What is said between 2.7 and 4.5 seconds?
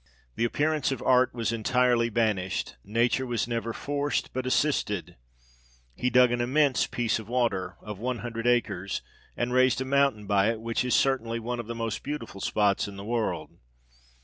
nature was never forced, but